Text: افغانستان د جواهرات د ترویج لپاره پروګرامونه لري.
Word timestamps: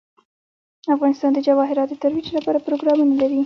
افغانستان 0.95 1.31
د 1.33 1.39
جواهرات 1.47 1.87
د 1.89 1.93
ترویج 2.03 2.27
لپاره 2.37 2.63
پروګرامونه 2.67 3.13
لري. 3.21 3.39